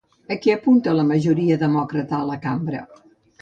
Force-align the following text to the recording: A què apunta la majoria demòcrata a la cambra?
A 0.35 0.35
què 0.45 0.53
apunta 0.53 0.95
la 0.99 1.03
majoria 1.09 1.59
demòcrata 1.65 2.17
a 2.21 2.27
la 2.31 2.39
cambra? 2.47 2.83